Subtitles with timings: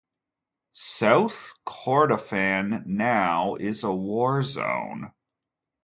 [0.73, 5.11] South Kordofan now is a war zone.